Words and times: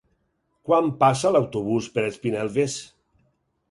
Quan 0.69 0.89
passa 1.05 1.33
l'autobús 1.37 1.93
per 1.99 2.09
Espinelves? 2.09 2.83